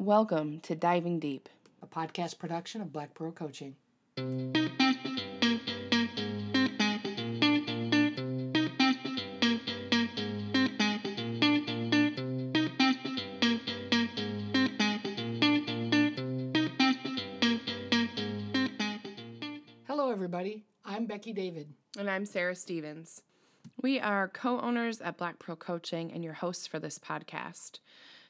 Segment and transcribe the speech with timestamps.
[0.00, 1.48] Welcome to Diving Deep,
[1.82, 3.74] a podcast production of Black Pearl Coaching.
[19.88, 20.64] Hello, everybody.
[20.84, 21.74] I'm Becky David.
[21.98, 23.22] And I'm Sarah Stevens.
[23.82, 27.80] We are co owners at Black Pearl Coaching and your hosts for this podcast.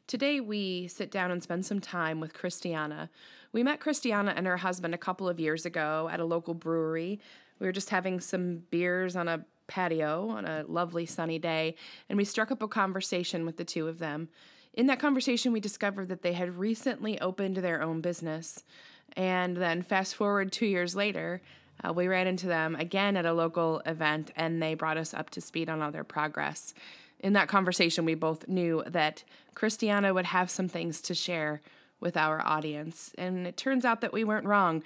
[0.09, 3.11] Today, we sit down and spend some time with Christiana.
[3.53, 7.21] We met Christiana and her husband a couple of years ago at a local brewery.
[7.59, 11.75] We were just having some beers on a patio on a lovely sunny day,
[12.09, 14.31] and we struck up a conversation with the two of them.
[14.73, 18.65] In that conversation, we discovered that they had recently opened their own business.
[19.15, 21.43] And then, fast forward two years later,
[21.85, 25.29] uh, we ran into them again at a local event, and they brought us up
[25.31, 26.73] to speed on all their progress
[27.21, 31.61] in that conversation, we both knew that Christiana would have some things to share
[32.01, 33.13] with our audience.
[33.19, 34.83] And it turns out that we weren't wrong.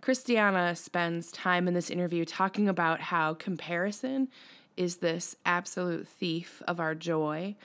[0.00, 4.28] Christiana spends time in this interview talking about how comparison
[4.76, 7.56] is this absolute thief of our joy.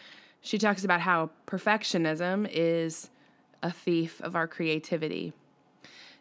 [0.41, 3.09] She talks about how perfectionism is
[3.63, 5.33] a thief of our creativity.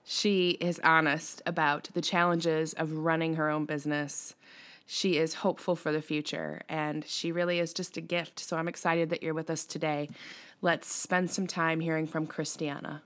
[0.05, 4.35] She is honest about the challenges of running her own business
[4.87, 8.39] she is hopeful for the future and she really is just a gift.
[8.39, 10.09] So I'm excited that you're with us today.
[10.63, 13.03] Let's spend some time hearing from Christiana.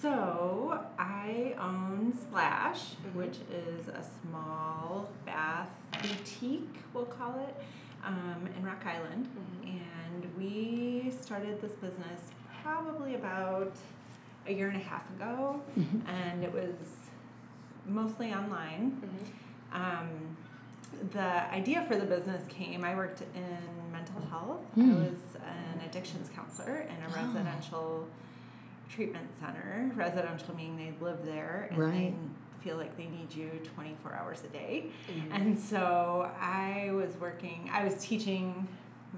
[0.00, 2.80] So I own Splash,
[3.14, 5.70] which is a small bath
[6.02, 7.56] boutique, we'll call it,
[8.04, 9.28] um, in Rock Island.
[9.28, 9.78] Mm-hmm.
[10.14, 12.20] And we started this business
[12.62, 13.72] probably about
[14.46, 16.06] a year and a half ago, mm-hmm.
[16.08, 16.74] and it was
[17.86, 19.00] mostly online.
[19.02, 19.82] Mm-hmm.
[19.82, 20.36] Um,
[21.12, 22.84] the idea for the business came.
[22.84, 24.60] I worked in mental health.
[24.76, 24.90] Mm.
[24.90, 27.26] I was an addictions counselor in a oh.
[27.26, 28.08] residential
[28.88, 29.90] treatment center.
[29.94, 31.92] Residential meaning they live there and right.
[31.92, 32.14] they
[32.62, 34.86] feel like they need you 24 hours a day.
[35.10, 35.32] Mm-hmm.
[35.32, 37.70] And so I was working.
[37.72, 38.68] I was teaching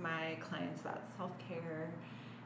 [0.01, 1.91] my clients about self care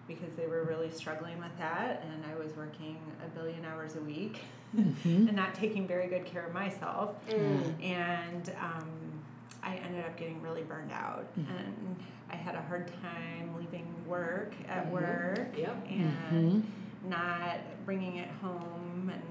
[0.08, 4.00] because they were really struggling with that and I was working a billion hours a
[4.00, 4.40] week
[4.76, 5.28] mm-hmm.
[5.28, 7.14] and not taking very good care of myself.
[7.28, 7.84] Mm.
[7.84, 9.22] And um,
[9.62, 11.56] I ended up getting really burned out mm-hmm.
[11.56, 11.96] and
[12.30, 14.92] I had a hard time leaving work at mm-hmm.
[14.92, 15.76] work yep.
[15.88, 17.10] and mm-hmm.
[17.10, 19.22] not bringing it home and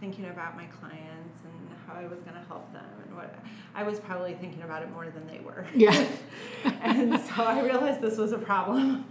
[0.00, 3.38] thinking about my clients and how I was going to help them and what
[3.74, 5.64] I was probably thinking about it more than they were.
[5.74, 6.06] Yeah.
[6.82, 9.06] and so I realized this was a problem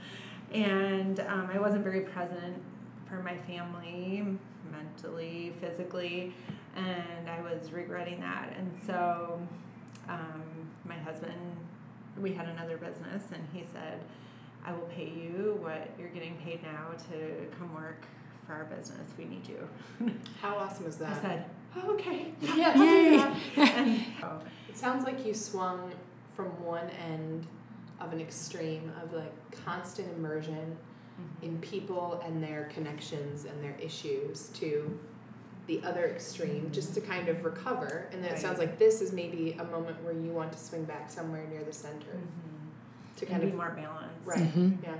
[0.53, 2.61] and um, I wasn't very present
[3.07, 4.25] for my family
[4.71, 6.33] mentally, physically,
[6.75, 8.53] and I was regretting that.
[8.57, 9.39] And so,
[10.07, 10.43] um,
[10.85, 11.57] my husband,
[12.19, 14.01] we had another business, and he said,
[14.65, 18.05] I will pay you what you're getting paid now to come work
[18.45, 19.07] for our business.
[19.17, 20.13] We need you.
[20.41, 21.17] How awesome is that?
[21.17, 21.45] I said,
[21.77, 22.33] oh, okay.
[22.41, 22.77] Yes.
[23.57, 23.63] Yay.
[23.63, 24.39] and, oh.
[24.69, 25.91] It sounds like you swung
[26.35, 27.47] from one end
[28.01, 29.33] of an extreme of like
[29.65, 30.77] constant immersion
[31.19, 31.45] mm-hmm.
[31.45, 34.97] in people and their connections and their issues to
[35.67, 36.71] the other extreme mm-hmm.
[36.71, 38.39] just to kind of recover and then right.
[38.39, 41.45] it sounds like this is maybe a moment where you want to swing back somewhere
[41.47, 42.67] near the center mm-hmm.
[43.15, 44.71] to kind and of be more balanced right mm-hmm.
[44.83, 44.95] yeah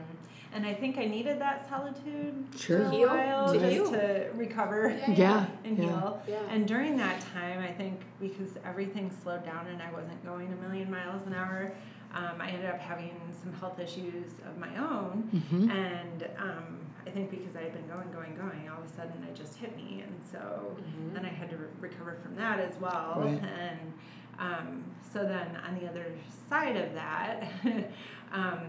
[0.53, 2.79] and I think I needed that solitude sure.
[2.79, 3.91] to heal, while, to, just heal.
[3.91, 5.45] to recover yeah, yeah.
[5.63, 5.84] and yeah.
[5.85, 6.23] heal.
[6.28, 6.40] Yeah.
[6.50, 10.56] And during that time, I think because everything slowed down and I wasn't going a
[10.67, 11.72] million miles an hour,
[12.13, 15.69] um, I ended up having some health issues of my own, mm-hmm.
[15.72, 19.23] and um, I think because I had been going, going, going, all of a sudden
[19.23, 21.13] it just hit me, and so mm-hmm.
[21.13, 23.41] then I had to re- recover from that as well, right.
[23.41, 23.94] and
[24.39, 24.83] um,
[25.13, 26.07] so then on the other
[26.49, 27.49] side of that,
[28.31, 28.59] um,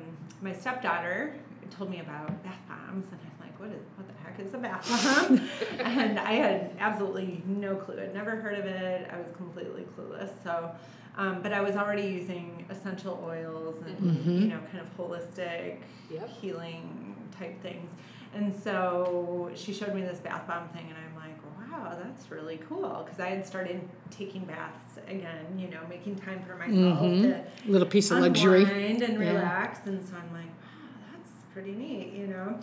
[0.40, 1.36] my stepdaughter
[1.70, 4.58] told me about bath bombs, and I'm like, what is what the heck is a
[4.58, 5.48] bath bomb?
[5.80, 8.00] and I had absolutely no clue.
[8.00, 9.08] I'd never heard of it.
[9.12, 10.30] I was completely clueless.
[10.44, 10.70] So
[11.16, 14.42] um, but I was already using essential oils and mm-hmm.
[14.42, 15.78] you know kind of holistic
[16.10, 16.28] yep.
[16.40, 17.90] healing type things.
[18.34, 21.36] And so she showed me this bath bomb thing, and I'm like,
[21.70, 26.42] wow, that's really cool because I had started taking baths again, you know, making time
[26.44, 27.22] for myself mm-hmm.
[27.22, 29.16] to little piece of luxury and yeah.
[29.16, 29.86] relax.
[29.86, 32.58] And so I'm like, wow, that's pretty neat, you know.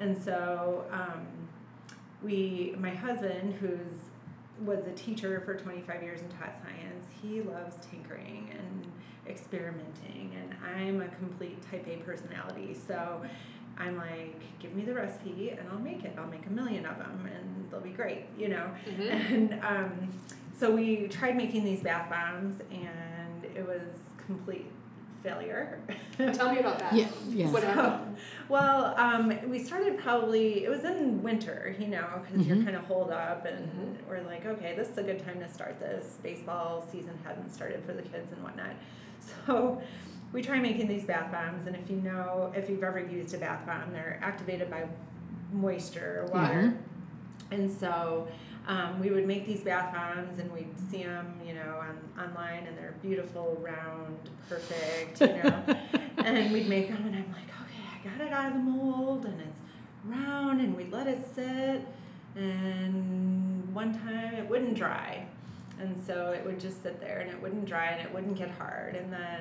[0.00, 1.26] And so um,
[2.22, 4.10] we, my husband, who's
[4.64, 8.86] was a teacher for 25 years and taught science, he loves tinkering and
[9.28, 10.36] experimenting.
[10.40, 12.76] And I'm a complete type A personality.
[12.86, 13.22] So
[13.78, 16.14] I'm like, give me the recipe and I'll make it.
[16.18, 18.70] I'll make a million of them and they'll be great, you know?
[18.86, 19.34] Mm-hmm.
[19.34, 20.08] And um,
[20.58, 23.82] so we tried making these bath bombs and it was
[24.26, 24.70] complete
[25.34, 25.80] failure.
[26.34, 26.92] Tell me about that.
[26.92, 27.50] Yeah, yeah.
[27.50, 28.16] What happened?
[28.46, 32.64] Well, um, we started probably, it was in winter, you know, because you're Mhm.
[32.64, 34.06] kind of holed up and Mhm.
[34.06, 36.18] we're like, okay, this is a good time to start this.
[36.22, 38.72] Baseball season hadn't started for the kids and whatnot.
[39.46, 39.80] So
[40.34, 43.38] we try making these bath bombs, and if you know, if you've ever used a
[43.38, 44.84] bath bomb, they're activated by
[45.50, 46.74] moisture or water.
[47.50, 48.28] And so
[48.66, 52.66] um, we would make these bath bombs and we'd see them, you know, on, online
[52.66, 54.18] and they're beautiful, round,
[54.48, 55.62] perfect, you know.
[56.24, 59.26] and we'd make them and I'm like, okay, I got it out of the mold
[59.26, 59.60] and it's
[60.04, 61.86] round and we'd let it sit.
[62.36, 65.26] And one time it wouldn't dry.
[65.78, 68.50] And so it would just sit there and it wouldn't dry and it wouldn't get
[68.50, 68.96] hard.
[68.96, 69.40] And then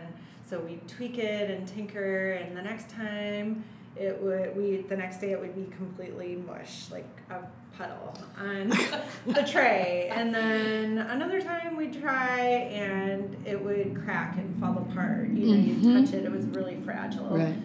[0.49, 3.63] so we'd tweak it and tinker and the next time
[3.95, 7.35] it would we the next day it would be completely mush like a
[7.77, 8.69] puddle on
[9.27, 15.27] the tray and then another time we'd try and it would crack and fall apart
[15.29, 15.83] you know Mhm.
[15.83, 17.55] you touch it it was really fragile Right.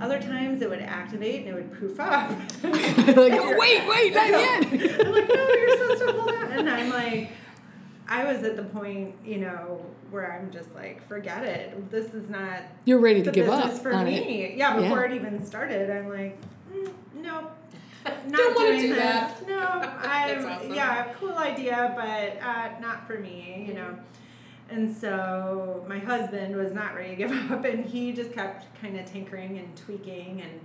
[0.00, 2.30] other times it would activate and it would poof up
[2.62, 4.64] like, oh, wait, wait, not yet.
[4.64, 6.52] I'm like, no, you're supposed to hold on.
[6.52, 7.30] And I'm like,
[8.10, 9.80] I was at the point, you know,
[10.10, 11.90] where I'm just like, forget it.
[11.90, 14.42] This is not You're ready to the give business up for me.
[14.44, 14.56] it.
[14.58, 15.12] Yeah, before Yeah.
[15.12, 16.36] it even started, I'm like,
[16.74, 17.46] mm, no.
[18.04, 18.98] Not Don't wanna doing do this.
[18.98, 19.46] that.
[19.46, 19.58] No,
[20.02, 20.74] I'm awesome.
[20.74, 23.94] yeah, cool idea, but uh, not for me, you know.
[24.70, 28.98] And so my husband was not ready to give up, and he just kept kind
[28.98, 30.60] of tinkering and tweaking, and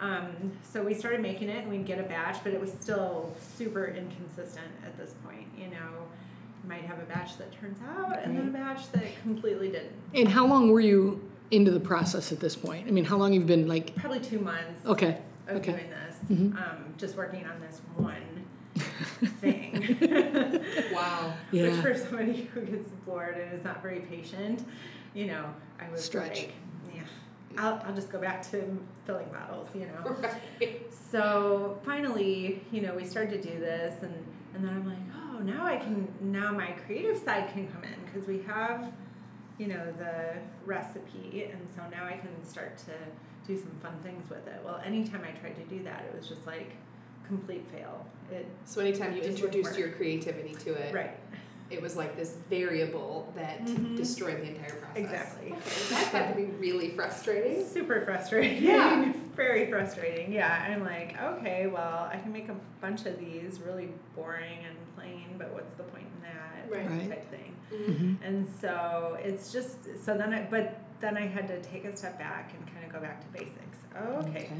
[0.00, 3.32] um, so we started making it, and we'd get a batch, but it was still
[3.56, 5.46] super inconsistent at this point.
[5.56, 5.78] You know, you
[6.66, 9.92] might have a batch that turns out, and then a batch that completely didn't.
[10.14, 11.20] And how long were you
[11.50, 12.88] into the process at this point?
[12.88, 15.72] I mean, how long you've been like, Probably two months okay, of okay.
[15.72, 16.56] doing this, Mhm.
[16.56, 18.44] um, just working on this one
[19.40, 19.96] thing.
[20.92, 21.34] Wow.
[21.50, 21.82] Which Yeah.
[21.82, 24.64] for somebody who gets bored and is not very patient,
[25.14, 25.44] you know,
[25.80, 26.38] I was Stretch.
[26.40, 26.52] like,
[26.94, 27.02] yeah,
[27.58, 30.16] I'll, I'll just go back to filling bottles, you know.
[30.60, 30.80] Right.
[31.10, 34.12] So finally, you know, we started to do this, and
[34.54, 37.82] and then I'm like, oh, Oh, now I can, now my creative side can come
[37.82, 38.92] in because we have,
[39.58, 40.34] you know, the
[40.64, 42.92] recipe, and so now I can start to
[43.46, 44.60] do some fun things with it.
[44.64, 46.72] Well, anytime I tried to do that, it was just like
[47.26, 48.06] complete fail.
[48.30, 51.18] It So anytime you introduced your creativity to it, right,
[51.70, 53.96] it was like this variable that Mhm.
[53.96, 54.96] destroyed the entire process.
[54.96, 55.52] exactly.
[55.52, 57.64] Okay, that had to be really frustrating.
[57.66, 58.62] Super frustrating.
[58.62, 59.12] Yeah.
[59.34, 60.32] Very frustrating.
[60.32, 60.66] Yeah.
[60.68, 65.36] I'm like, okay, well, I can make a bunch of these really boring and plain,
[65.38, 66.70] but what's the point in that?
[66.76, 66.88] Right.
[66.88, 67.08] Right.
[67.10, 67.54] Type thing.
[67.72, 68.16] Mhm.
[68.22, 72.18] And so it's just, so then I, but then I had to take a step
[72.18, 73.78] back and kind of go back to basics.
[73.96, 74.50] Okay,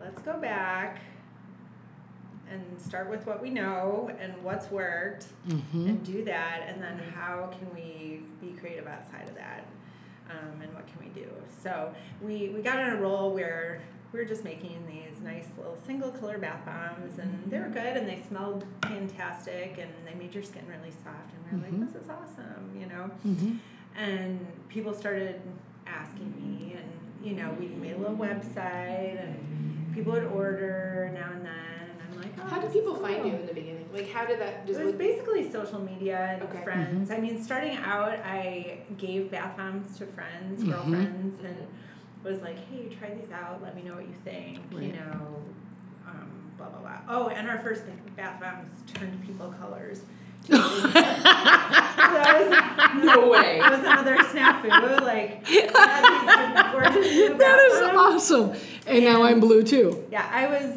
[0.00, 0.98] let's go back
[2.52, 5.88] and start with what we know and what's worked Mhm.
[5.88, 9.64] and do that and then how can we be creative outside of that
[10.30, 11.28] um, and what can we do
[11.62, 11.92] so
[12.22, 13.80] we, we got in a role where
[14.12, 17.96] we were just making these nice little single color bath bombs and they were good
[17.96, 21.80] and they smelled fantastic and they made your skin really soft and we were Mhm.
[21.80, 23.58] like this is awesome you know Mhm.
[23.96, 25.40] and people started
[25.86, 31.30] asking me and you know we made a little website and people would order now
[31.32, 31.54] and then
[31.90, 33.88] and i'm like oh, How did people find you in the beginning?
[33.92, 36.62] Like, how did that It just was basically social media and Okay.
[36.62, 37.10] friends.
[37.10, 40.70] I mean, starting out, I gave bath bombs to friends, Mhm.
[40.70, 41.56] girlfriends, and
[42.24, 43.62] was like, "Hey, try these out.
[43.62, 45.42] Let me know what you think." You know,
[46.06, 46.98] um, blah blah blah.
[47.08, 47.82] Oh, and our first
[48.16, 50.00] bath bombs turned people colors.
[50.48, 52.38] that
[52.94, 53.60] was, No way.
[53.60, 54.70] That was another snafu.
[55.02, 58.30] Like, that is had these gorgeous new That bath is bombs.
[58.30, 58.52] awesome.
[58.86, 60.04] And now I'm blue too.
[60.10, 60.72] Yeah, I was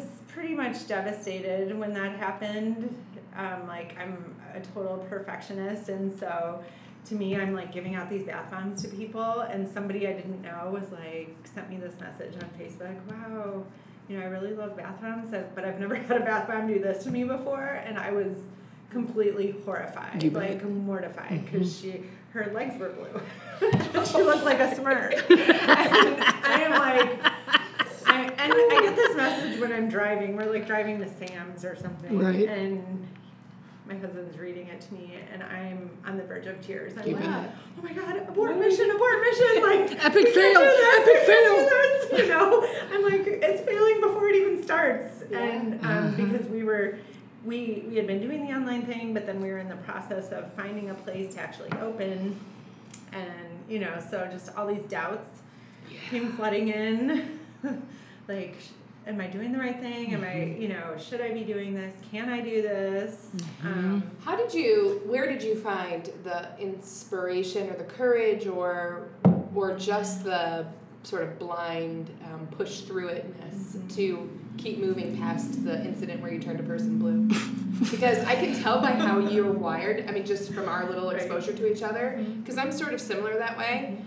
[0.54, 2.94] pretty much devastated when that happened.
[3.36, 6.62] Um, like, I'm a total perfectionist, and so
[7.06, 10.42] to me, I'm like giving out these bath bombs to people, and somebody I didn't
[10.42, 13.64] know was like, sent me this message on Facebook Wow,
[14.08, 16.78] you know, I really love bath bombs, but I've never had a bath bomb do
[16.78, 18.36] this to me before, and I was
[18.90, 23.20] completely horrified, like mortified, because she her legs were blue.
[24.04, 25.12] she looked like a smurf.
[25.30, 27.32] and I am like,
[28.44, 30.36] and I get this message when I'm driving.
[30.36, 32.48] We're like driving to Sam's or something, Right.
[32.48, 33.06] and
[33.86, 36.94] my husband's reading it to me, and I'm on the verge of tears.
[36.96, 37.54] I'm You like, bet.
[37.78, 39.62] oh my god, abort mission, abort mission!
[39.62, 42.18] Like Epic we fail, this, epic we fail.
[42.18, 45.38] You know, I'm like, it's failing before it even starts, Yeah.
[45.38, 46.10] and um, Uh-huh.
[46.16, 46.98] because we were.
[47.44, 50.30] We, we had been doing the online thing, but then we were in the process
[50.30, 52.38] of finding a place to actually open.
[53.12, 53.26] And,
[53.68, 55.40] you know, so just all these doubts
[56.08, 57.40] came flooding in.
[58.28, 58.68] like, sh-
[59.06, 60.14] am I doing the right thing?
[60.14, 60.62] Am I, mm-hmm.
[60.62, 61.94] you know, should I be doing this?
[62.10, 63.30] Can I do this?
[63.36, 63.66] Mm-hmm.
[63.66, 69.08] Um, How did you, where did you find the inspiration or the courage or
[69.54, 70.66] or just the
[71.02, 73.88] sort of blind um, push through itness mm-hmm.
[73.88, 77.28] to keep moving past the incident where you turned a person blue?
[77.90, 81.52] Because i can tell by how you're wired i mean just from our little exposure
[81.52, 83.98] to each other because i'm sort of similar that way.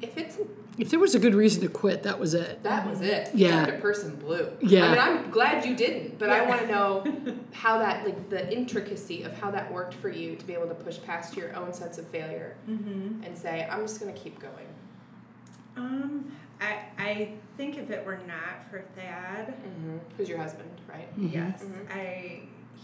[0.00, 0.38] If it's
[0.78, 2.62] If there was a good reason to quit, that was it.
[2.62, 3.66] that was it Yeah.
[3.66, 4.48] turned a person blue.
[4.60, 4.86] Yeah.
[4.86, 7.04] i mean i'm glad you didn't but i want to know
[7.52, 10.74] how that like the intricacy of how that worked for you to be able to
[10.74, 13.22] push past your own sense of failure Mm-hmm.
[13.24, 14.66] and say i'm just going to keep going
[15.76, 19.54] Um, I I think if it were not for Thad,
[20.16, 21.90] who's your husband right yes, Mhm.
[21.90, 22.40] I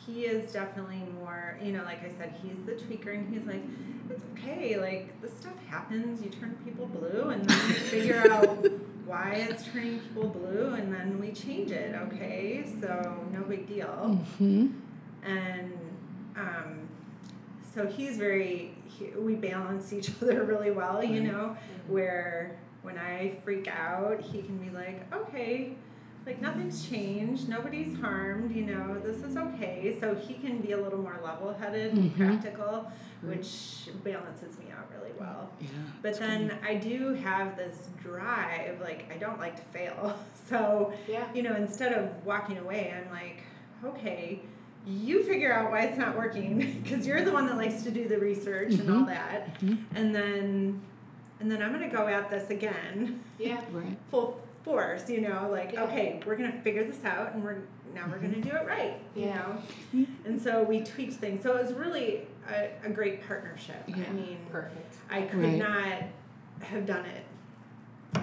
[0.07, 1.59] he is definitely more.
[1.63, 3.63] You know, like I said, he's the tweaker, and he's like,
[4.11, 4.79] it's okay.
[4.79, 6.23] Like this stuff happens.
[6.23, 8.67] You turn people blue, and then you figure out
[9.07, 11.95] why it's turning people blue, and then we change it.
[11.95, 14.21] Okay, so no big deal.
[14.39, 14.67] hmm
[15.25, 15.73] and
[16.37, 16.89] um,
[17.75, 21.57] so he's very he, we balance each other really well you know
[21.89, 25.75] where when i freak out he can be like okay
[26.27, 30.77] like nothing's changed nobody's harmed you know this is okay so he can be a
[30.77, 32.17] little more level-headed and Mhm.
[32.17, 32.91] practical
[33.23, 35.69] which balances me out really well Yeah.
[36.03, 36.59] but then good.
[36.65, 40.17] i do have this drive like i don't like to fail
[40.49, 43.43] so yeah you know, instead of walking away, I'm like,
[43.85, 44.41] okay,
[44.87, 48.09] you figure out why it's not working because you're the one that likes to do
[48.09, 49.07] the research and all Mhm.
[49.09, 49.79] that, Mhm.
[49.95, 50.81] and then,
[51.41, 53.97] and then I'm gonna go at this again, yeah Right.
[54.11, 55.09] full force.
[55.09, 55.85] You know, like Yeah.
[55.85, 57.57] okay, we're gonna figure this out, and we're
[57.95, 58.95] now we're gonna do it right.
[59.17, 59.37] You Yeah.
[59.95, 61.43] know, and so we tweaked things.
[61.43, 63.83] So it was really a, a great partnership.
[63.87, 63.97] Yeah.
[64.09, 65.57] I mean, perfect I could Right.
[65.59, 67.25] not have done it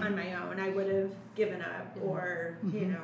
[0.04, 0.60] on my own.
[0.60, 2.90] I would have given up, or you Mhm.
[2.92, 3.02] know,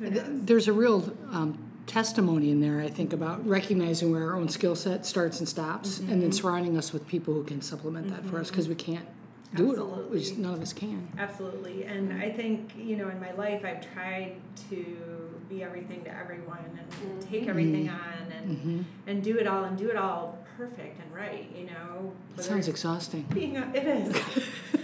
[0.00, 0.44] who Th- knows.
[0.44, 4.74] There's a real um, testimony in there, I think, about recognizing where our own skill
[4.74, 8.38] set starts and stops, and then surrounding us with people who can supplement that for
[8.40, 9.06] us because we can't
[9.54, 10.02] do it all.
[10.10, 10.42] We just, Absolutely.
[10.42, 11.08] none of us can.
[11.18, 11.84] Absolutely.
[11.84, 14.36] And I think, you know, in my life, I've tried
[14.70, 14.84] to
[15.48, 16.90] be everything to everyone and
[17.22, 17.28] Mhm.
[17.30, 21.12] take everything on and, hmm and do it all and do it all perfect and
[21.14, 22.12] right, you know.
[22.38, 23.22] It sounds exhausting.
[23.34, 24.14] being a, it is.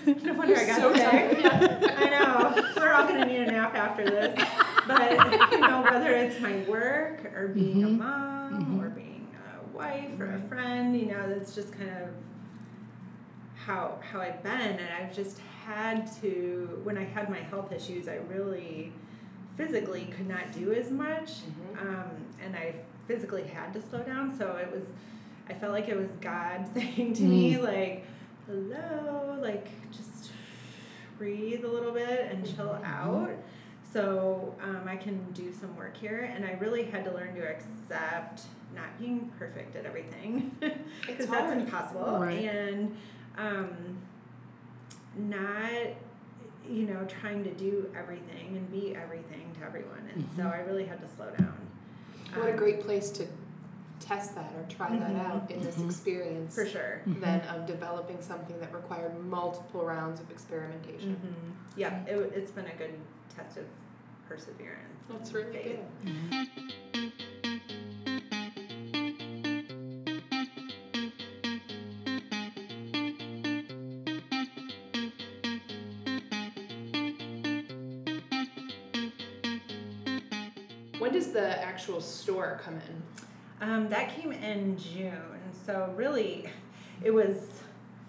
[0.24, 1.04] no wonder I got so sick.
[1.04, 1.84] tired.
[1.96, 2.64] I know.
[2.76, 4.38] We're all going to need a nap after this.
[4.86, 5.12] But,
[5.52, 7.98] you know, whether it's my work or being a Mhm.
[7.98, 9.28] mom or being
[9.72, 12.08] a wife or a friend, you know, that's just kind of
[13.66, 18.08] how how I've been and I've just had to when I had my health issues
[18.08, 18.92] I really
[19.56, 21.80] physically could not do as much Mhm.
[21.82, 22.10] um,
[22.42, 22.74] and I
[23.06, 24.84] physically had to slow down so it was
[25.48, 28.04] I felt like it was God saying to me like
[28.46, 30.30] hello like just
[31.18, 32.84] breathe a little bit and chill Mhm.
[32.84, 33.30] out
[33.92, 37.42] so um, I can do some work here and I really had to learn to
[37.42, 38.42] accept
[38.74, 40.56] not being perfect at everything
[41.06, 42.44] because that's impossible Right.
[42.44, 42.96] and
[43.38, 43.68] um,
[45.16, 45.70] not
[46.68, 50.52] you know trying to do everything and be everything to everyone and so Mhm.
[50.54, 51.56] I really had to slow down
[52.34, 53.26] What a Um, great place to
[53.98, 55.18] test that or try that Mhm.
[55.32, 55.86] out in this Mhm.
[55.86, 61.16] experience for sure than of developing something that required multiple rounds of experimentation.
[61.16, 62.94] hmm yeah it, it's been a good
[63.34, 63.64] test of
[64.28, 65.80] perseverance That's and really faith.
[66.02, 67.39] good.
[81.20, 83.02] Does the actual store come in?
[83.68, 85.12] um, that came in June
[85.66, 86.48] so really
[87.02, 87.36] it was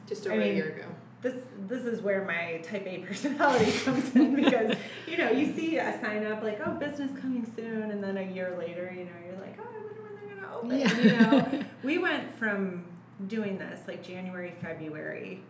[0.08, 0.86] Just I over a year ago.
[1.22, 1.36] this
[1.68, 4.75] this is where my type A personality comes in because
[5.08, 8.24] you know you see a sign up like oh business coming soon and then a
[8.24, 11.00] year later you know you're like oh I wonder when they're gonna open Yeah.
[11.00, 12.86] you know we went from
[13.27, 15.44] doing this like January February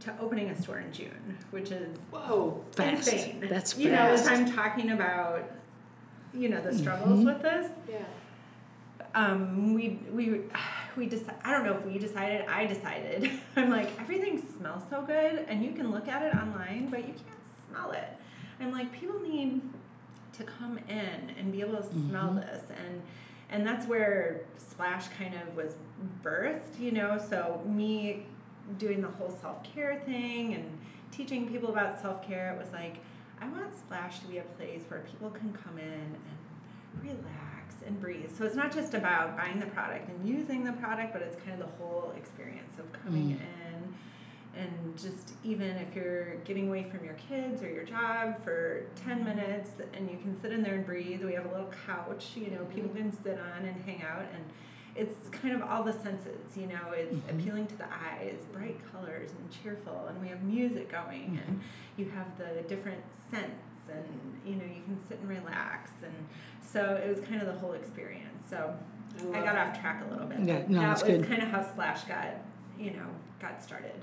[0.00, 2.62] to opening a store in June which is Whoa.
[2.76, 3.08] Fast.
[3.12, 4.26] insane That's you know as.
[4.28, 5.50] I'm talking about
[6.34, 7.24] you know the struggles Mhm.
[7.26, 7.98] with this Yeah.
[9.14, 10.42] um, we we
[10.96, 15.02] we just I don't know if we decided I decided I'm like everything smells so
[15.02, 18.08] good and you can look at it online but you can't smell it
[18.60, 19.60] I'm like people need
[20.34, 22.40] to come in and be able to smell Mhm.
[22.40, 23.02] this and
[23.50, 25.74] and that's where splash kind of was
[26.22, 28.26] birthed you know so me
[28.78, 30.78] doing the whole self-care thing and
[31.10, 32.96] teaching people about self-care it was like
[33.40, 38.00] I want splash to be a place where people can come in and relax and
[38.00, 38.30] breathe.
[38.36, 41.60] So it's not just about buying the product and using the product, but it's kind
[41.60, 43.40] of the whole experience of coming Mm.
[43.40, 43.94] in
[44.56, 49.22] and just even if you're getting away from your kids or your job for 10
[49.22, 51.22] minutes and you can sit in there and breathe.
[51.24, 54.44] We have a little couch, you know, people can sit on and hang out and
[54.98, 57.38] it's kind of all the senses, you know, it's mm-hmm.
[57.38, 61.48] appealing to the eyes, bright colors and cheerful, and we have music going, mm-hmm.
[61.48, 61.60] and
[61.96, 63.00] you have the different
[63.30, 66.14] scents, and you know, you can sit and relax, and
[66.60, 68.44] so it was kind of the whole experience.
[68.50, 68.74] So
[69.32, 70.40] I, I got off track a little bit.
[70.40, 71.26] Yeah, no, that was good.
[71.26, 72.34] kind of how Splash got,
[72.78, 73.06] you know,
[73.40, 73.94] got started.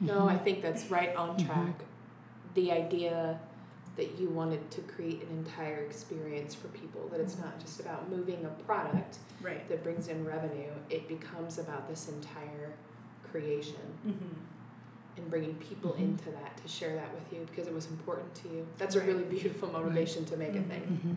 [0.00, 1.46] No, I think that's right on mm-hmm.
[1.46, 1.78] track.
[1.78, 2.54] Mm-hmm.
[2.54, 3.40] The idea
[3.96, 8.10] that you wanted to create an entire experience for people that it's not just about
[8.10, 9.68] moving a product right.
[9.68, 12.72] that brings in revenue it becomes about this entire
[13.30, 13.74] creation
[14.06, 14.24] mm-hmm.
[15.16, 16.04] and bringing people mm-hmm.
[16.04, 19.08] into that to share that with you because it was important to you that's right.
[19.08, 20.30] a really beautiful motivation right.
[20.30, 20.70] to make mm-hmm.
[20.70, 21.16] a thing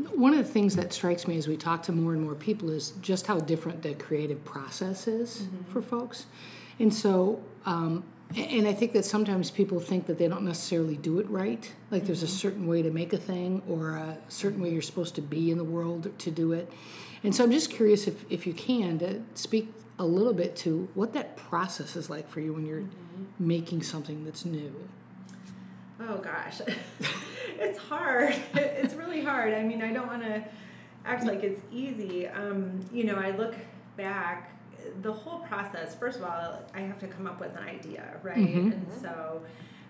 [0.00, 0.20] mm-hmm.
[0.20, 2.70] one of the things that strikes me as we talk to more and more people
[2.70, 5.72] is just how different the creative process is mm-hmm.
[5.72, 6.26] for folks
[6.78, 8.04] and so um,
[8.36, 11.70] and I think that sometimes people think that they don't necessarily do it right.
[11.90, 12.36] Like there's a mm-hmm.
[12.36, 15.58] certain way to make a thing or a certain way you're supposed to be in
[15.58, 16.70] the world to do it.
[17.22, 20.88] And so I'm just curious if, if you can to speak a little bit to
[20.94, 23.24] what that process is like for you when you're mm-hmm.
[23.38, 24.74] making something that's new.
[26.00, 26.60] Oh gosh,
[27.58, 28.34] it's hard.
[28.54, 29.54] it's really hard.
[29.54, 30.44] I mean, I don't want to
[31.04, 32.26] act like it's easy.
[32.26, 33.54] Um, you know, I look
[33.96, 34.50] back
[35.02, 38.36] the whole process, first of all, I have to come up with an idea, right?
[38.36, 38.72] Mm-hmm.
[38.72, 39.42] And so,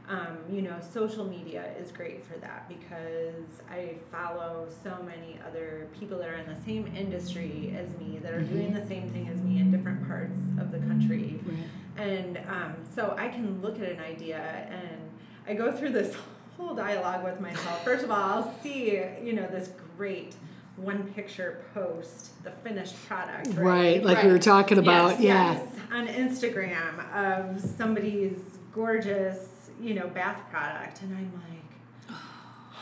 [0.08, 5.88] um, you know, social media is great for that because I follow so many other
[5.98, 8.54] people that are in the same industry as me, that are mm-hmm.
[8.54, 11.40] doing the same thing as me in different parts of the country.
[11.44, 12.06] Right.
[12.06, 15.00] And um, so I can look at an idea and
[15.46, 16.14] I go through this
[16.56, 17.82] whole dialogue with myself.
[17.84, 20.34] First of all, I'll see, you know, this great
[20.76, 23.48] one picture post the finished product.
[23.48, 24.26] Right, right like right.
[24.26, 25.20] we were talking about.
[25.20, 25.52] Yes, yeah.
[25.52, 28.38] Yes, on Instagram of somebody's
[28.72, 32.76] gorgeous, you know, bath product, and I'm like, oh,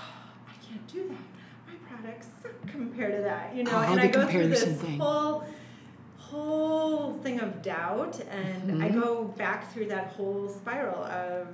[0.48, 1.16] I can't do that.
[1.68, 3.72] My products suck compared to that, you know.
[3.74, 4.98] Oh, and I go through this thing.
[4.98, 5.44] whole
[6.16, 8.82] whole thing of doubt, and mm-hmm.
[8.82, 11.48] I go back through that whole spiral of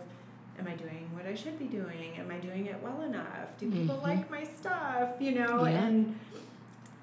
[0.59, 2.17] am I doing what I should be doing?
[2.19, 3.57] Am I doing it well enough?
[3.59, 4.05] Do people mm-hmm.
[4.05, 5.11] like my stuff?
[5.21, 5.85] You know, yeah.
[5.85, 6.19] and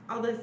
[0.10, 0.40] all this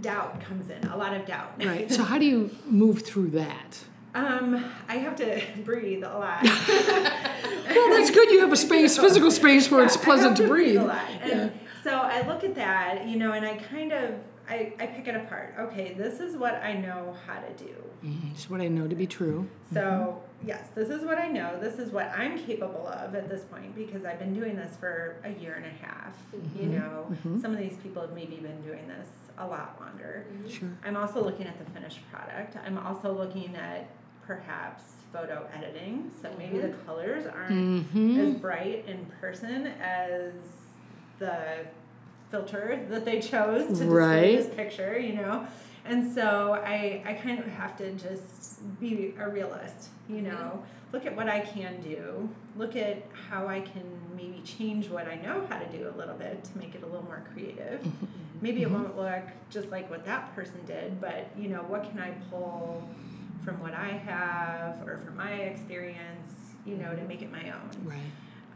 [0.00, 1.52] doubt comes in, a lot of doubt.
[1.64, 1.90] Right.
[1.90, 3.78] So how do you move through that?
[4.14, 6.42] Um, I have to breathe a lot.
[6.68, 8.30] well, that's good.
[8.30, 10.76] You have a space, physical space where yeah, it's pleasant to, to, breathe.
[10.76, 11.10] breathe a lot.
[11.20, 11.50] And yeah.
[11.84, 14.14] so I look at that, you know, and I kind of
[14.48, 15.54] I, I pick it apart.
[15.58, 17.74] Okay, this is what I know how to do.
[18.04, 18.28] Mm-hmm.
[18.32, 19.48] It's what I know to be true.
[19.72, 20.48] So, mm-hmm.
[20.48, 21.58] yes, this is what I know.
[21.60, 25.16] This is what I'm capable of at this point because I've been doing this for
[25.24, 26.14] a year and a half.
[26.34, 26.62] Mm-hmm.
[26.62, 27.40] You know, mm-hmm.
[27.40, 30.26] some of these people have maybe been doing this a lot longer.
[30.32, 30.48] Mm-hmm.
[30.48, 30.68] Sure.
[30.84, 32.56] I'm also looking at the finished product.
[32.64, 33.88] I'm also looking at
[34.26, 34.82] perhaps
[35.12, 36.10] photo editing.
[36.22, 36.86] So maybe the mm-hmm.
[36.86, 40.32] colors aren't as bright in person as
[41.18, 41.66] the
[42.30, 44.38] filter that they chose to display right.
[44.38, 45.46] this picture, you know.
[45.84, 50.92] And so I, I kind of have to just be a realist, you know, mm-hmm.
[50.92, 53.84] look at what I can do, look at how I can
[54.16, 56.86] maybe change what I know how to do a little bit to make it a
[56.86, 57.80] little more creative.
[57.82, 58.06] Mm-hmm.
[58.40, 58.82] Maybe it mm-hmm.
[58.82, 62.88] won't look just like what that person did, but, you know, what can I pull
[63.44, 66.26] from what I have or from my experience,
[66.64, 67.70] you know, to make it my own.
[67.84, 68.00] Right.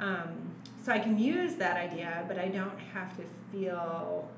[0.00, 0.50] Um,
[0.84, 4.28] so I can use that idea, but I don't have to feel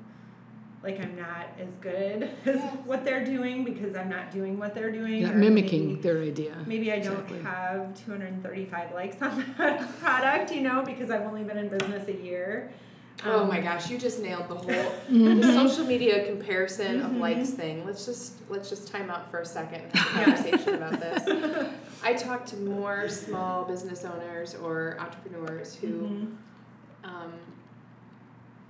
[0.83, 4.91] like I'm not as good as what they're doing because I'm not doing what they're
[4.91, 5.23] doing.
[5.23, 6.55] Not mimicking maybe, their idea.
[6.67, 11.57] Maybe I don't have 235 likes on that product, you know, because I've only been
[11.57, 12.71] in business a year.
[13.23, 15.39] Um, oh my um, gosh, you just nailed the whole mm-hmm.
[15.39, 17.15] the social media comparison mm-hmm.
[17.15, 17.85] of likes thing.
[17.85, 21.69] Let's just let's just time out for a second and have a conversation about this.
[22.03, 26.25] I talk to more small business owners or entrepreneurs who mm-hmm.
[27.05, 27.33] um,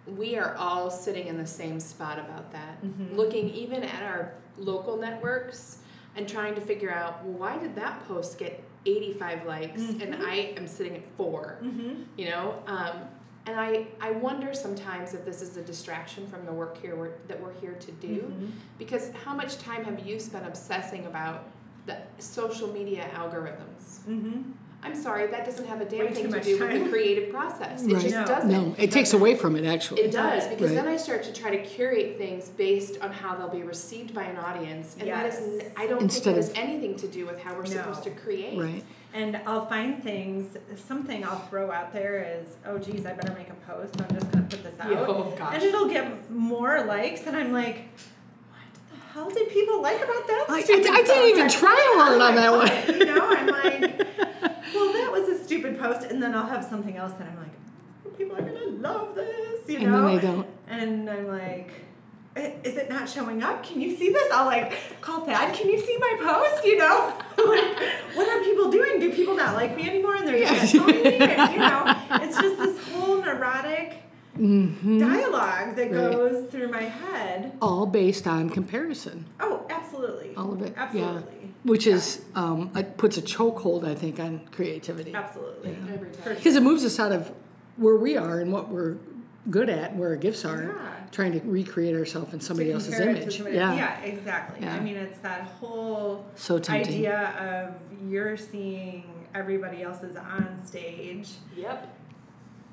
[0.05, 2.83] we are all sitting in the same spot about that.
[2.83, 3.15] Mm-hmm.
[3.15, 5.79] Looking even at our local networks
[6.15, 10.25] and trying to figure out, well, why did that post get 85 likes and mm-hmm.
[10.25, 12.03] I am sitting at 4 mm-hmm.
[12.17, 12.97] You know, um,
[13.45, 17.11] and I, I wonder sometimes if this is a distraction from the work here we're,
[17.27, 18.47] that we're here to do mm-hmm.
[18.77, 21.45] because how much time have you spent obsessing about
[21.85, 24.41] the social media algorithms mm-hmm.
[24.83, 26.73] I'm sorry, that doesn't have a damn Way thing to do time.
[26.73, 27.83] with the creative process.
[27.83, 28.25] It just no.
[28.25, 28.49] doesn't.
[28.49, 30.01] No, it, it takes away from it actually.
[30.01, 30.75] It does because right.
[30.75, 34.23] then I start to try to curate things based on how they'll be received by
[34.23, 35.37] an audience, and yes.
[35.37, 37.69] that is I don't Instead think that has anything to do with how we're no.
[37.69, 38.59] supposed to create.
[38.59, 38.83] Right.
[39.13, 40.57] And I'll find things.
[40.75, 43.97] Something I'll throw out there is, oh geez, I better make a post.
[43.97, 45.53] So I'm just gonna put this oh, out, oh, gosh.
[45.53, 47.87] and it'll get more likes, and I'm like
[49.13, 50.45] hell did people like about that?
[50.49, 52.97] I, I, I didn't even try hard on that one.
[53.03, 53.81] You know, I'm like,
[54.73, 57.51] well, that was a stupid post, and then I'll have something else that I'm like,
[58.05, 60.07] oh, people are gonna love this, you and know.
[60.07, 60.47] And they don't.
[60.67, 61.69] And I'm like,
[62.35, 63.63] is it not showing up?
[63.63, 64.31] Can you see this?
[64.31, 65.53] I'll like call Thad.
[65.53, 66.65] Can you see my post?
[66.65, 67.77] You know, like
[68.15, 68.99] what are people doing?
[68.99, 70.15] Do people not like me anymore?
[70.15, 71.13] And they're just like, me?
[71.13, 74.02] you know, it's just this whole neurotic
[74.37, 74.99] mm-hmm.
[74.99, 77.57] dialogue that goes through my head.
[77.61, 79.25] All based on comparison.
[79.39, 80.35] Oh, absolutely.
[80.35, 80.73] All of it.
[80.75, 81.33] Absolutely.
[81.41, 81.47] Yeah.
[81.63, 81.95] Which yeah.
[81.95, 85.13] is um, it puts a chokehold, I think, on creativity.
[85.13, 85.71] Absolutely.
[86.23, 86.61] Because yeah.
[86.61, 87.31] it moves us out of
[87.77, 88.97] where we are and what we're
[89.49, 90.63] good at, where our gifts are.
[90.63, 93.35] Yeah trying to recreate ourselves in somebody else's image.
[93.35, 93.75] Somebody, yeah.
[93.75, 94.65] yeah, exactly.
[94.65, 94.73] Yeah.
[94.73, 101.29] I mean, it's that whole so idea of you're seeing everybody else's on stage.
[101.55, 101.87] Yep.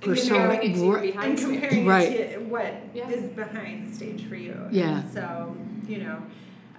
[0.02, 2.12] And comparing it to behind and comparing right.
[2.12, 3.08] it to what yeah.
[3.08, 4.56] is behind stage for you.
[4.70, 5.00] Yeah.
[5.00, 6.22] And so, you know,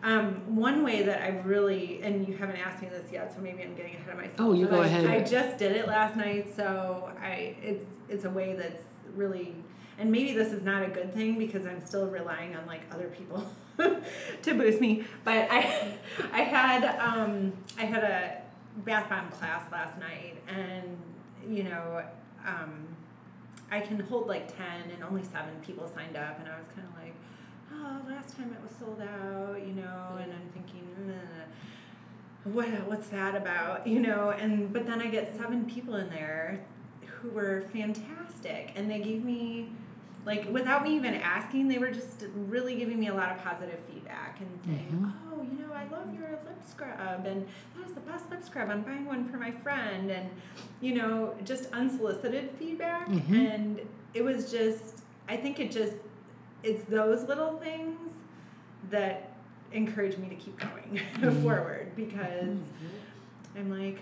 [0.03, 3.61] um, one way that I've really, and you haven't asked me this yet, so maybe
[3.61, 4.39] I'm getting ahead of myself.
[4.39, 5.05] Oh, you go I, ahead.
[5.05, 8.81] I just did it last night, so I it's it's a way that's
[9.15, 9.55] really
[10.01, 13.07] and maybe this is not a good thing because I'm still relying on like other
[13.07, 15.05] people to boost me.
[15.23, 15.97] But I,
[16.33, 18.41] I had um, I had a
[18.77, 20.97] bath bomb class last night, and
[21.47, 22.03] you know,
[22.45, 22.87] um,
[23.71, 26.87] I can hold like ten, and only seven people signed up, and I was kind
[26.87, 27.15] of like,
[27.73, 30.87] oh, last time it was sold out, you know, and I'm thinking.
[32.43, 36.59] what what's that about you know and but then i get seven people in there
[37.05, 39.69] who were fantastic and they gave me
[40.25, 43.79] like without me even asking, they were just really giving me a lot of positive
[43.91, 45.33] feedback and saying, mm-hmm.
[45.33, 48.69] "Oh, you know, I love your lip scrub, and that is the best lip scrub.
[48.69, 50.29] I'm buying one for my friend." And
[50.79, 53.35] you know, just unsolicited feedback, mm-hmm.
[53.35, 53.81] and
[54.13, 55.93] it was just, I think it just,
[56.63, 57.97] it's those little things
[58.89, 59.31] that
[59.71, 61.43] encourage me to keep going mm-hmm.
[61.43, 63.57] forward because mm-hmm.
[63.57, 63.99] I'm like,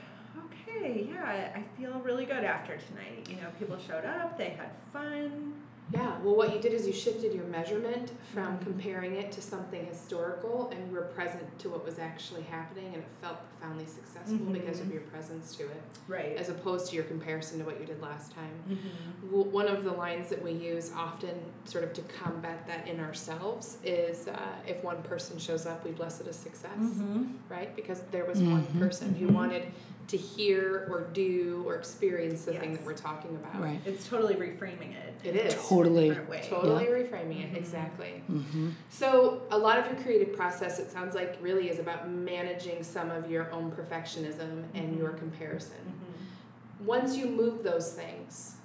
[0.67, 3.27] okay, yeah, I feel really good after tonight.
[3.29, 5.53] You know, people showed up, they had fun
[5.91, 8.63] yeah, well, what you did is you shifted your measurement from mm-hmm.
[8.63, 12.97] comparing it to something historical and you were present to what was actually happening and
[12.97, 14.53] it felt profoundly successful mm-hmm.
[14.53, 15.81] because of your presence to it.
[16.07, 16.37] Right.
[16.37, 18.51] As opposed to your comparison to what you did last time.
[18.69, 19.51] Mm-hmm.
[19.51, 23.77] One of the lines that we use often, sort of to combat that in ourselves,
[23.83, 27.25] is uh, if one person shows up, we bless it as success, mm-hmm.
[27.49, 27.75] right?
[27.75, 28.79] Because there was one mm-hmm.
[28.79, 29.35] person who mm-hmm.
[29.35, 29.71] wanted
[30.09, 32.61] to hear or do or experience the yes.
[32.61, 33.61] thing that we're talking about.
[33.61, 33.79] Right.
[33.85, 35.13] It's totally reframing it.
[35.23, 35.53] It is.
[35.67, 36.09] Totally.
[36.49, 36.89] Totally yeah.
[36.89, 37.55] reframing it, mm-hmm.
[37.55, 38.23] exactly.
[38.29, 38.69] Mm-hmm.
[38.89, 43.11] So, a lot of your creative process, it sounds like, really is about managing some
[43.11, 44.77] of your own perfectionism mm-hmm.
[44.77, 45.77] and your comparison.
[45.77, 46.85] Mm-hmm.
[46.85, 48.55] Once you move those things,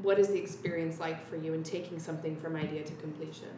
[0.00, 3.50] what is the experience like for you in taking something from idea to completion?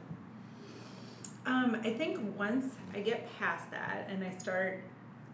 [1.45, 4.83] Um, I think once I get past that and I start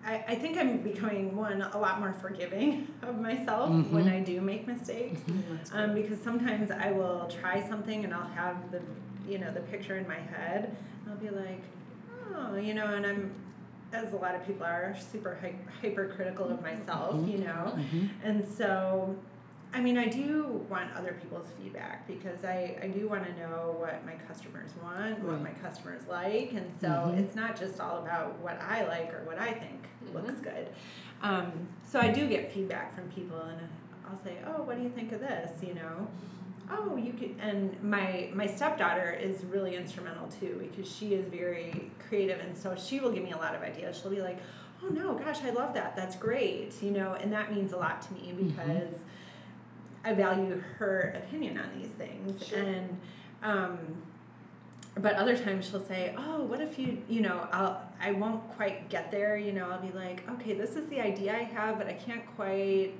[0.04, 3.94] I, I think I'm becoming one a lot more forgiving of myself mm-hmm.
[3.94, 5.76] when I do make mistakes, mm-hmm.
[5.76, 8.80] um, because sometimes I will try something and I'll have the
[9.28, 10.76] you know the picture in my head.
[11.08, 11.62] I'll be like,
[12.34, 13.34] oh, you know, and I'm
[13.92, 17.30] as a lot of people are super hyper- hypercritical of myself, mm-hmm.
[17.30, 18.06] you know, mm-hmm.
[18.22, 19.16] and so
[19.72, 23.76] I mean, I do want other people's feedback because I, I do want to know
[23.78, 25.22] what my customers want, right.
[25.22, 26.52] what my customers like.
[26.52, 27.18] And so mm-hmm.
[27.18, 30.16] it's not just all about what I like or what I think mm-hmm.
[30.16, 30.68] looks good.
[31.22, 31.52] Um,
[31.88, 33.61] so I do get feedback from people and
[34.09, 35.62] I'll say, oh, what do you think of this?
[35.62, 36.09] You know,
[36.68, 41.92] oh, you could, and my, my stepdaughter is really instrumental too because she is very
[42.09, 42.40] creative.
[42.40, 44.00] And so she will give me a lot of ideas.
[44.00, 44.40] She'll be like,
[44.83, 45.94] oh no, gosh, I love that.
[45.94, 46.74] That's great.
[46.83, 48.48] You know, and that means a lot to me mm-hmm.
[48.48, 49.04] because mm-hmm
[50.04, 52.46] I value her opinion on these things.
[52.46, 52.58] Sure.
[52.58, 53.00] And
[53.42, 53.78] um,
[54.98, 58.88] but other times she'll say, "Oh, what if you, you know, I'll I won't quite
[58.88, 61.86] get there, you know, I'll be like, "Okay, this is the idea I have, but
[61.86, 62.92] I can't quite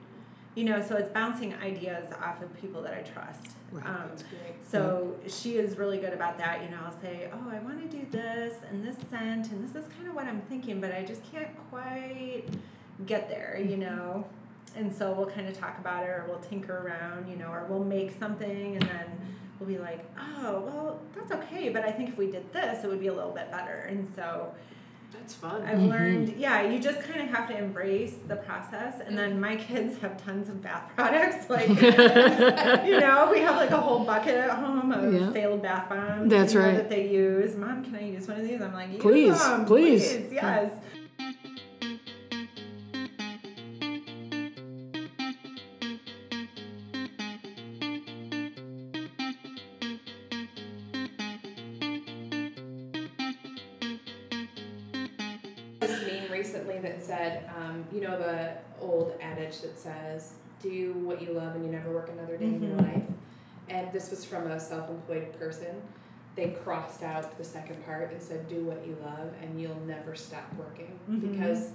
[0.57, 3.53] you know, so it's bouncing ideas off of people that I trust.
[3.71, 3.87] Right.
[3.87, 4.69] Um, That's great.
[4.69, 5.31] So yeah.
[5.31, 6.65] she is really good about that.
[6.65, 9.77] You know, I'll say, oh, I want to do this and this scent, and this
[9.77, 12.47] is kind of what I'm thinking, but I just can't quite
[13.07, 13.81] get there, you mm-hmm.
[13.81, 14.25] know
[14.77, 17.67] and so we'll kind of talk about it or we'll tinker around you know or
[17.69, 19.07] we'll make something and then
[19.59, 22.89] we'll be like oh well that's okay but i think if we did this it
[22.89, 23.87] would be a little bit better.
[23.89, 24.53] And so
[25.13, 25.63] that's fun.
[25.63, 25.89] I've mm-hmm.
[25.89, 29.01] learned yeah you just kind of have to embrace the process.
[29.05, 31.69] And then my kids have tons of bath products like
[32.87, 35.33] you know we have like a whole bucket at home of yeah.
[35.33, 36.77] failed bath bombs that's right.
[36.77, 37.57] that they use.
[37.57, 38.61] Mom can i use one of these?
[38.61, 40.09] I'm like please them, please.
[40.09, 40.73] please yes.
[40.73, 41.00] Yeah
[57.93, 62.11] you know the old adage that says, "Do what you love and you never work
[62.11, 62.65] another day mm-hmm.
[62.65, 62.95] in your mm-hmm.
[62.95, 63.05] life."
[63.69, 65.83] And this was from a self-employed person.
[66.37, 70.15] they crossed out the second part and said, "Do what you love, and you'll never
[70.15, 71.33] stop working," Mhm.
[71.33, 71.73] because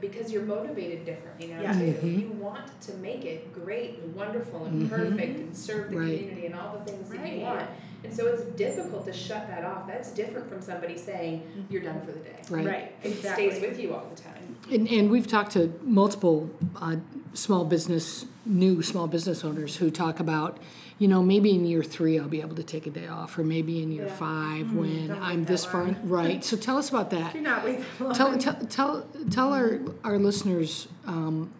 [0.00, 1.60] because you're motivated differently now.
[1.62, 1.72] Yeah.
[1.72, 1.94] too.
[2.02, 2.20] Mhm.
[2.20, 4.90] You want to make it great and wonderful and Mhm.
[4.90, 6.18] perfect and serve the Right.
[6.18, 7.68] community and all the things that you want.
[8.06, 9.86] And so it's difficult to shut that off.
[9.88, 12.36] That's different from somebody saying you're done for the day.
[12.48, 12.66] Right.
[12.66, 14.56] Right, It stays with you all the time.
[14.70, 16.96] And, and we've talked to multiple uh,
[17.34, 20.58] small business, new small business owners who talk about,
[20.98, 23.42] you know, maybe in year three I'll be able to take a day off, or
[23.44, 24.14] maybe in year Yeah.
[24.14, 25.84] five Mm, when don't I'm this far.
[26.04, 26.44] Right.
[26.50, 27.32] So tell us about that.
[27.32, 28.14] Do not wait that long.
[28.14, 31.50] Tell, tell, tell, tell our, our listeners um,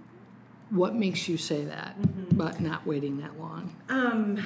[0.70, 2.40] what makes you say that Mm-hmm.
[2.40, 3.74] about not waiting that long.
[3.88, 4.44] Um,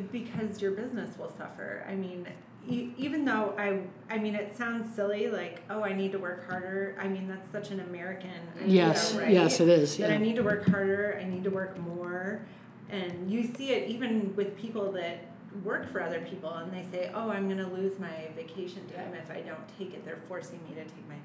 [0.00, 1.84] because your business will suffer.
[1.88, 2.26] I mean,
[2.68, 3.80] e- even though I,
[4.12, 6.96] I mean, it sounds silly, like, oh, I need to work harder.
[7.00, 9.30] I mean, that's such an American idea, Yes, right?
[9.30, 9.96] yes, it is.
[9.98, 11.18] That I need to work harder.
[11.20, 12.44] I need to work more,
[12.90, 15.24] and you see it even with people that
[15.64, 19.14] work for other people, and they say, oh, I'm going to lose my vacation time
[19.14, 20.04] if I don't take it.
[20.04, 21.16] They're forcing me to take my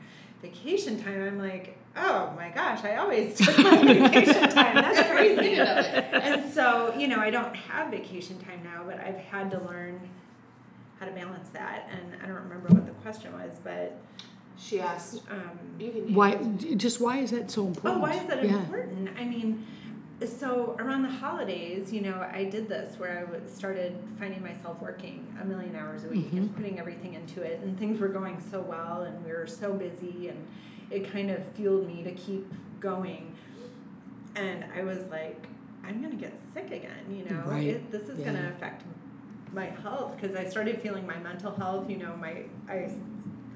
[0.42, 1.22] vacation time.
[1.24, 4.76] I'm like, oh my gosh, I always took my vacation time.
[4.76, 6.13] That's crazy Minute of it.
[6.13, 10.00] and so you know i don't have vacation time now but i've had to learn
[11.00, 13.98] how to balance that and i don't remember what the question was but
[14.58, 16.36] She asked, um, Why?
[16.76, 17.98] Just why is that so important?
[17.98, 18.58] oh why is that yeah.
[18.60, 19.66] important i mean
[20.25, 25.27] so around the holidays you know i did this where i started finding myself working
[25.41, 26.56] a million hours a week and mm-hmm.
[26.56, 30.30] putting everything into it and things were going so well and we were so busy
[30.30, 30.47] and
[30.89, 32.49] it kind of fueled me to keep
[32.80, 33.36] going.
[34.36, 35.47] And i was like
[35.84, 37.43] i'm going to get sick again you know?
[37.45, 37.67] Right.
[37.67, 38.84] it, this is going to affect
[39.53, 42.91] my health because i started feeling my mental health you know my i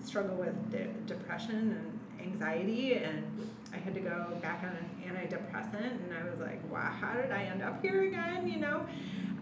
[0.03, 3.23] struggle with de- depression and anxiety and
[3.73, 7.31] i had to go back on an antidepressant and i was like wow how did
[7.31, 8.47] i end up here again?
[8.47, 8.85] You know?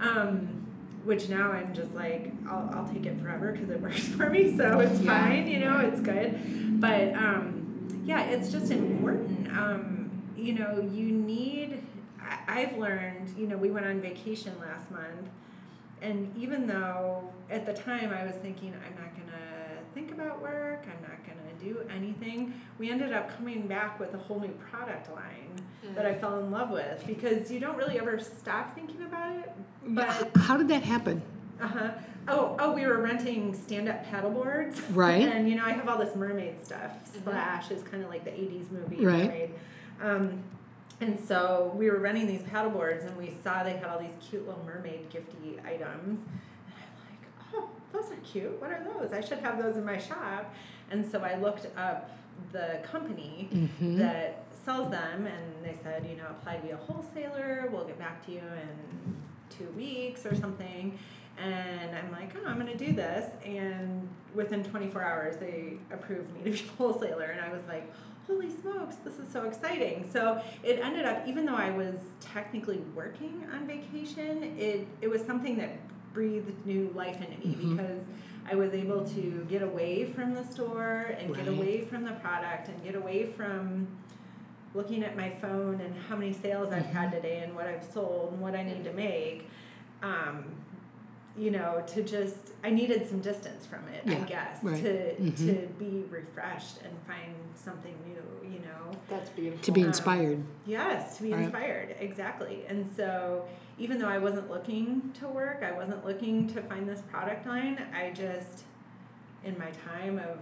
[0.02, 0.66] Um,
[1.04, 4.56] which now i'm just like i'll, I'll take it forever because it works for me
[4.58, 5.26] so it's Yeah.
[5.26, 5.80] fine you know?
[5.80, 6.80] It's good.
[6.82, 9.48] But um, yeah it's just important.
[9.58, 11.82] Um, you know you need
[12.22, 15.28] I, i've learned you know we went on vacation last month
[16.02, 19.34] and even though at the time I was thinking, I'm not going to
[19.94, 24.14] think about work, I'm not going to do anything, we ended up coming back with
[24.14, 25.50] a whole new product line
[25.96, 29.52] that I fell in love with because you don't really ever stop thinking about it.
[29.88, 31.22] But, How did that happen?
[31.62, 31.92] uh huh.
[32.28, 34.80] Oh, oh, we were renting stand up paddle boards.
[34.92, 35.28] Right.
[35.28, 36.92] And, you know, I have all this mermaid stuff.
[37.12, 39.24] Splash is kind of like the 80s movie, Right.
[39.24, 39.52] Mermaid.
[40.02, 40.44] Um,
[41.02, 44.12] and so we were renting these paddle boards and we saw they had all these
[44.30, 46.20] cute little mermaid gifty items.
[46.20, 48.60] And I'm like, oh, those are cute.
[48.62, 49.14] What are those?
[49.14, 50.54] I should have those in my shop.
[50.92, 52.12] And so I looked up
[52.52, 53.98] the company Mm-hmm.
[53.98, 57.70] that sells them and they said, you know, apply to be a wholesaler.
[57.72, 59.16] We'll get back to you in
[59.50, 60.98] two weeks or something.
[61.38, 63.26] And I'm like, oh, I'm going to do this.
[63.46, 67.24] And within 24 hours, they approved me to be a wholesaler.
[67.26, 67.92] And I was like,
[68.28, 70.08] holy smokes, this is so exciting.
[70.12, 75.22] So it ended up, even though I was technically working on vacation, it, it was
[75.24, 75.78] something that
[76.14, 77.78] breathed new life into me Mhm.
[77.78, 78.04] because
[78.52, 82.68] I was able to get away from the store and get away from the product
[82.68, 83.88] and get away from
[84.74, 88.34] looking at my phone and how many sales I've had today and what I've sold
[88.34, 89.48] and what I need to make.
[90.02, 90.46] Um,
[91.40, 94.84] you know, to just I needed some distance from it, I guess, right.
[94.84, 95.38] to Mhm.
[95.38, 98.92] to be refreshed and find something new, you know.
[99.08, 99.64] That's beautiful.
[99.64, 100.44] To be Um, inspired.
[100.66, 101.44] Yes, to be Right.
[101.44, 102.66] inspired, exactly.
[102.68, 103.46] And so,
[103.78, 107.80] even though I wasn't looking to work, I wasn't looking to find this product line,
[107.94, 108.66] I just,
[109.46, 110.40] in my time of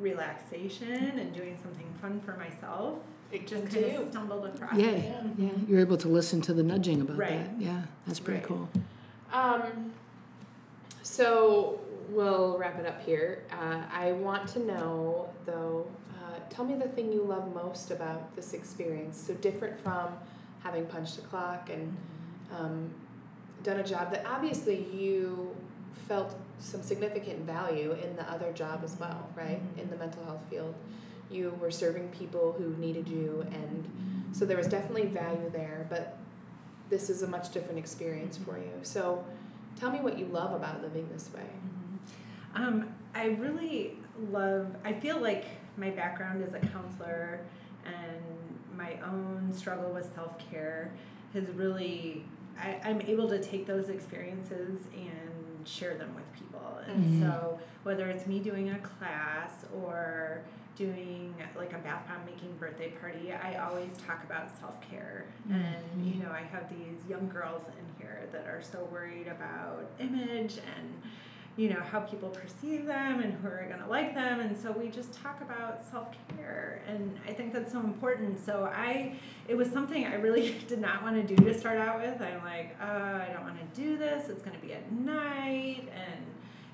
[0.00, 2.98] relaxation and doing something fun for myself,
[3.30, 5.24] It just came kind to of stumbled across Yeah, it.
[5.38, 5.50] yeah.
[5.68, 7.44] You're able to listen to the nudging about Right.
[7.58, 7.64] that.
[7.64, 8.48] Yeah, that's pretty Right.
[8.48, 8.68] cool.
[9.32, 9.92] Um,
[11.02, 13.44] so we'll wrap it up here.
[13.50, 18.34] Uh, I want to know, though, uh, tell me the thing you love most about
[18.36, 19.22] this experience.
[19.26, 20.08] So different from
[20.62, 21.96] having punched a clock and
[22.56, 22.90] um,
[23.62, 25.56] done a job that obviously you
[26.06, 29.60] felt some significant value in the other job as well, right?
[29.78, 30.74] In the mental health field.
[31.30, 36.18] You were serving people who needed you, and so there was definitely value there, but
[36.92, 38.70] this is a much different experience for you.
[38.82, 39.24] So
[39.80, 41.46] tell me what you love about living this way.
[42.54, 43.96] Um, I really
[44.30, 45.46] love, I feel like
[45.78, 47.40] my background as a counselor
[47.86, 50.92] and my own struggle with self care
[51.32, 52.26] has really,
[52.60, 56.78] I, I'm able to take those experiences and share them with people.
[56.86, 57.20] And Mhm.
[57.20, 60.42] so, whether it's me doing a class or
[60.76, 65.26] doing like a bath bomb making birthday party, I always talk about self care.
[65.50, 69.90] And, you know, I have these young girls in here that are so worried about
[69.98, 71.02] image and
[71.56, 74.40] you know how people perceive them and who are going to like them.
[74.40, 78.44] And so we just talk about self-care and i think that's so important.
[78.44, 79.16] So i
[79.48, 82.20] it was something i really did not want to do to start out with.
[82.22, 84.28] I'm like uh, i don't want to do this.
[84.28, 85.88] It's going to be at night.
[85.94, 86.24] And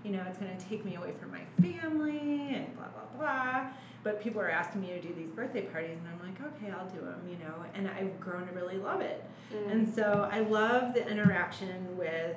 [0.04, 3.66] you know it's going to take me away from my family and blah blah blah
[4.04, 6.88] but people are asking me to do these birthday parties and i'm like okay i'll
[6.88, 9.70] do them you know and i've grown to really love it mm.
[9.72, 12.37] and so i love the interaction with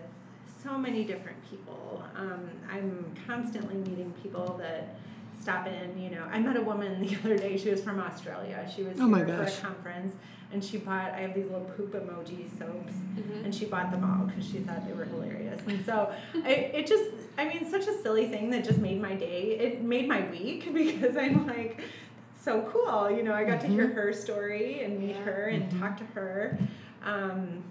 [0.64, 2.04] so many different people.
[2.16, 4.96] Um, I'm constantly meeting people that
[5.40, 5.98] stop in.
[6.00, 7.58] You know, I met a woman the other day.
[7.58, 8.70] She was from Australia.
[8.74, 10.16] She was oh here for a conference,
[10.52, 11.12] and she bought.
[11.12, 13.46] I have these little poop emoji soaps, mm-hmm.
[13.46, 15.62] and she bought them all because she thought they were hilarious.
[15.68, 19.16] And so I, it just, I mean, such a silly thing that just made my
[19.16, 19.58] day.
[19.60, 21.82] It made my week because I'm like.
[22.44, 23.36] So cool, you know.
[23.36, 23.68] I got mm-hmm.
[23.68, 23.98] to hear mm-hmm.
[23.98, 25.80] her story and meet her and mm-hmm.
[25.80, 26.58] talk to her.
[27.04, 27.64] Um,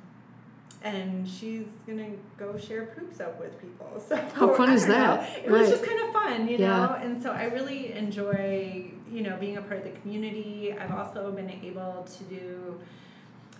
[0.83, 4.03] and she's gonna go share poops up with people.
[4.09, 5.21] So how fun is that?
[5.21, 5.45] Know.
[5.45, 5.61] It right.
[5.61, 6.69] was just kind of fun, you yeah.
[6.69, 6.99] know.
[7.01, 10.73] And so I really enjoy, you know, being a part of the community.
[10.73, 12.81] I've also been able to do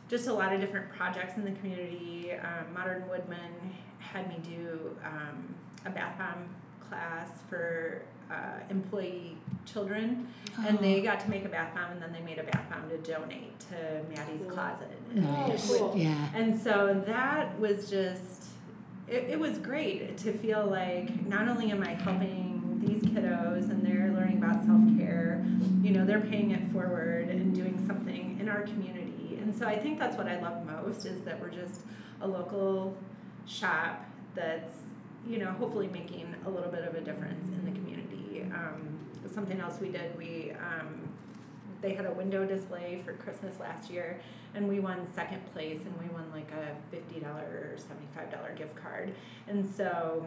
[0.09, 2.33] just a lot of different projects in the community.
[2.33, 5.50] Um, Modern Woodmen had me do um,
[5.85, 6.49] a bath bomb
[6.89, 10.67] class for uh, employee children, oh.
[10.67, 11.05] and they oh.
[11.05, 13.59] got to make a bath bomb, and then they made a bath bomb to donate
[13.61, 14.51] to Maddie's cool.
[14.51, 15.15] Closet.
[15.15, 15.67] Nice.
[15.67, 15.93] Cool.
[15.97, 16.29] Yeah.
[16.35, 18.45] And so that was just,
[19.09, 23.85] it, it was great to feel like not only am I helping these kiddos and
[23.85, 25.45] they're learning about self care,
[25.83, 29.39] you know, they're paying it forward and doing something in our community.
[29.41, 31.81] And so I think that's what I love most is that we're just
[32.21, 32.97] a local
[33.47, 34.77] shop that's
[35.29, 38.43] you know, hopefully making a little bit of a difference in the community.
[38.55, 38.99] Um,
[39.33, 41.09] something else we did, we um,
[41.81, 44.21] they had a window display for Christmas last year,
[44.55, 48.31] and we won second place, and we won like a fifty dollar or seventy five
[48.31, 49.15] dollar gift card,
[49.47, 50.27] and so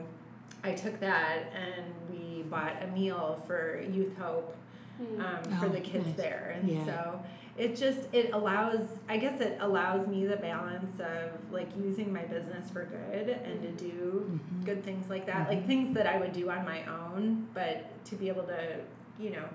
[0.64, 4.56] I took that and we bought a meal for Youth Hope
[4.98, 5.22] hmm.
[5.22, 6.16] um, for oh, the kids nice.
[6.16, 6.86] there, and yeah.
[6.86, 7.24] so
[7.58, 12.24] it just it allows i guess it allows me the balance of like using my
[12.24, 14.66] business for good and to do mm-hmm.
[14.66, 15.58] good things like that mm-hmm.
[15.58, 18.78] like things that i would do on my own but to be able to
[19.20, 19.46] you know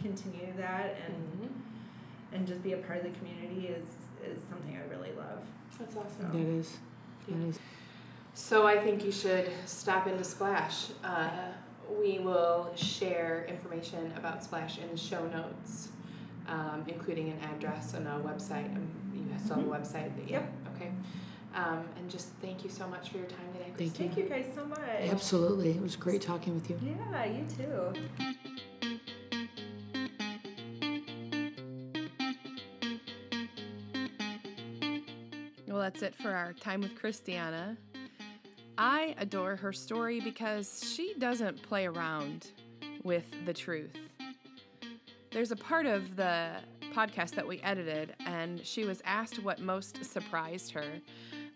[0.00, 2.34] continue that and mm-hmm.
[2.34, 3.86] and just be a part of the community is
[4.24, 5.40] is something i really love
[5.78, 6.38] that's awesome so.
[6.38, 6.76] it is
[7.28, 7.58] it is
[8.34, 11.30] so i think you should stop into splash uh,
[12.00, 15.88] we will share information about splash in the show notes
[16.48, 18.74] um, including an address and a website.
[18.74, 19.82] Um, you still have a mm-hmm.
[19.82, 20.52] website that you, yep.
[20.74, 20.90] okay.
[21.54, 23.72] Um, and just thank you so much for your time today.
[23.76, 24.06] Thank you.
[24.06, 24.78] Thank you guys so much.
[25.10, 25.70] Absolutely.
[25.70, 26.78] It was great talking with you.
[26.82, 27.92] Yeah, you too.
[35.66, 37.76] Well, that's it for our time with Christiana.
[38.76, 42.52] I adore her story because she doesn't play around
[43.02, 44.07] with the truth
[45.30, 46.56] there's a part of the
[46.94, 50.84] podcast that we edited, and she was asked what most surprised her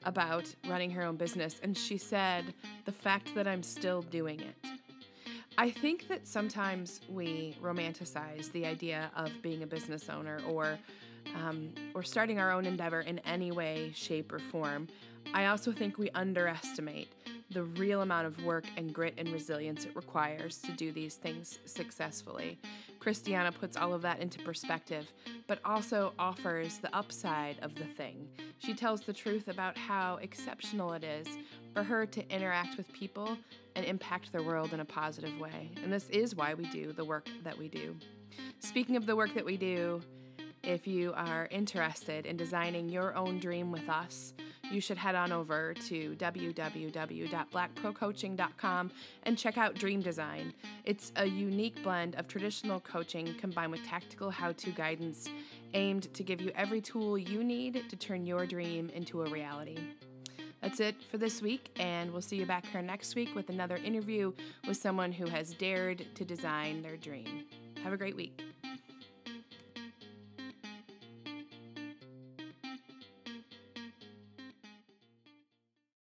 [0.04, 2.54] about running her own business, and she said,
[2.84, 4.56] The fact that I'm still doing it.
[5.58, 10.78] I think that sometimes we romanticize the idea of being a business owner or
[11.36, 14.88] um, or starting our own endeavor in any way, shape, or form.
[15.32, 17.12] I also think we underestimate
[17.52, 21.58] the real amount of work and grit and resilience it requires to do these things
[21.64, 22.58] successfully.
[22.98, 25.12] Christiana puts all of that into perspective,
[25.46, 28.28] but also offers the upside of the thing.
[28.58, 31.26] She tells the truth about how exceptional it is
[31.74, 33.36] for her to interact with people
[33.74, 35.70] and impact their world in a positive way.
[35.82, 37.96] And this is why we do the work that we do.
[38.60, 40.00] Speaking of the work that we do,
[40.62, 44.32] if you are interested in designing your own dream with us,
[44.72, 48.90] you should head on over to www.blackprocoaching.com
[49.24, 50.54] and check out Dream Design.
[50.84, 55.28] It's a unique blend of traditional coaching combined with tactical how to guidance
[55.74, 59.76] aimed to give you every tool you need to turn your dream into a reality.
[60.62, 63.74] That's it for this week, and we'll see you back here next week with another
[63.76, 64.32] interview
[64.66, 67.46] with someone who has dared to design their dream.
[67.82, 68.40] Have a great week.